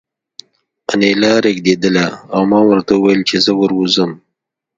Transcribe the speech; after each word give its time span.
انیلا 0.91 1.33
رېږېدله 1.43 2.07
او 2.33 2.41
ما 2.51 2.59
ورته 2.69 2.93
وویل 2.95 3.21
چې 3.29 3.35
زه 3.45 3.51
ور 3.59 3.71
ووځم 3.75 4.11